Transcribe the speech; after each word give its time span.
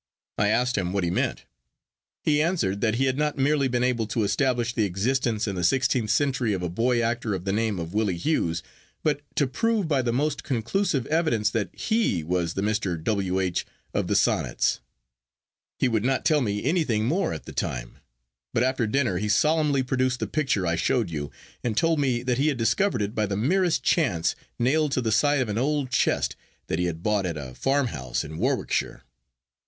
I 0.39 0.47
asked 0.47 0.79
him 0.79 0.93
what 0.93 1.03
he 1.03 1.11
meant. 1.11 1.45
He 2.23 2.41
answered 2.41 2.81
that 2.81 2.95
he 2.95 3.05
had 3.05 3.19
not 3.19 3.37
merely 3.37 3.67
been 3.67 3.83
able 3.83 4.07
to 4.07 4.23
establish 4.23 4.73
the 4.73 4.83
existence 4.83 5.47
in 5.47 5.53
the 5.55 5.63
sixteenth 5.63 6.09
century 6.09 6.53
of 6.53 6.63
a 6.63 6.69
boy 6.69 7.03
actor 7.03 7.35
of 7.35 7.45
the 7.45 7.53
name 7.53 7.77
of 7.77 7.93
Willie 7.93 8.17
Hughes, 8.17 8.63
but 9.03 9.21
to 9.35 9.45
prove 9.45 9.87
by 9.87 10.01
the 10.01 10.11
most 10.11 10.43
conclusive 10.43 11.05
evidence 11.05 11.51
that 11.51 11.69
he 11.75 12.23
was 12.23 12.55
the 12.55 12.63
Mr. 12.63 12.99
W. 13.03 13.39
H. 13.39 13.63
of 13.93 14.07
the 14.07 14.15
Sonnets. 14.15 14.79
He 15.77 15.87
would 15.87 16.03
not 16.03 16.25
tell 16.25 16.41
me 16.41 16.63
anything 16.63 17.05
more 17.05 17.31
at 17.31 17.45
the 17.45 17.53
time; 17.53 17.99
but 18.55 18.63
after 18.63 18.87
dinner 18.87 19.19
he 19.19 19.29
solemnly 19.29 19.83
produced 19.83 20.19
the 20.19 20.25
picture 20.25 20.65
I 20.65 20.77
showed 20.77 21.11
you, 21.11 21.29
and 21.63 21.77
told 21.77 21.99
me 21.99 22.23
that 22.23 22.39
he 22.39 22.47
had 22.47 22.57
discovered 22.57 23.03
it 23.03 23.13
by 23.13 23.27
the 23.27 23.37
merest 23.37 23.83
chance 23.83 24.35
nailed 24.57 24.93
to 24.93 25.01
the 25.01 25.11
side 25.11 25.41
of 25.41 25.47
an 25.49 25.59
old 25.59 25.91
chest 25.91 26.35
that 26.65 26.79
he 26.79 26.85
had 26.85 27.03
bought 27.03 27.27
at 27.27 27.37
a 27.37 27.53
farmhouse 27.53 28.23
in 28.23 28.39
Warwickshire. 28.39 29.03